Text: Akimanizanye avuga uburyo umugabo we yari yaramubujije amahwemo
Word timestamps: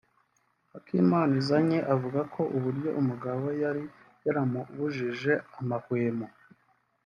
Akimanizanye 0.77 1.77
avuga 1.93 2.19
uburyo 2.57 2.89
umugabo 3.01 3.39
we 3.47 3.53
yari 3.63 3.83
yaramubujije 4.25 5.33
amahwemo 5.59 6.25